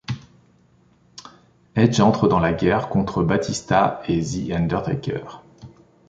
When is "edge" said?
1.75-1.99